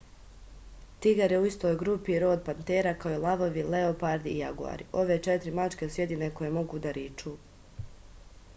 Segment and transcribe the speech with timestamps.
[1.05, 4.89] тигар је у истој групи род panthera као и лавови леопарди и јагуари.
[5.03, 7.37] ове четири мачке су једине које могу да ричу